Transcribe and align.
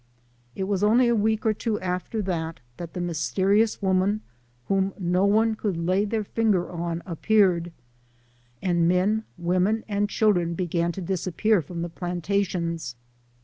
It 0.55 0.63
was 0.63 0.83
only 0.83 1.07
a 1.09 1.15
week 1.15 1.45
or 1.45 1.53
two 1.53 1.79
after 1.79 2.23
that, 2.23 2.59
that 2.77 2.93
the 2.93 2.99
mysterious 2.99 3.83
woman 3.83 4.21
whom 4.67 4.95
no 4.97 5.25
one 5.25 5.53
could 5.53 5.77
lay 5.77 6.05
their 6.05 6.23
finger 6.23 6.71
on 6.71 7.03
ap 7.05 7.21
peared, 7.21 7.71
and 8.63 8.87
men, 8.87 9.25
women, 9.37 9.83
and 9.87 10.09
children 10.09 10.55
began 10.55 10.91
to 10.93 11.01
disappear 11.01 11.61
from 11.61 11.83
the 11.83 11.89
plantations. 11.89 12.95